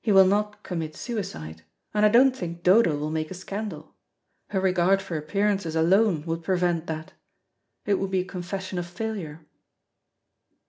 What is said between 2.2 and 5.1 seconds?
think Dodo will make a scandal. Her regard